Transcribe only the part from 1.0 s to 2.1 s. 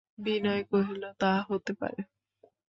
তা হতে পারে।